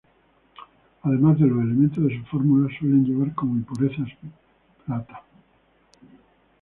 Además 1.03 1.37
de 1.37 1.45
los 1.45 1.61
elementos 1.63 2.03
de 2.03 2.17
su 2.17 2.25
fórmula, 2.25 2.67
suele 2.79 3.03
llevar 3.07 3.35
como 3.35 3.53
impureza 3.53 4.03
plata. 4.83 5.21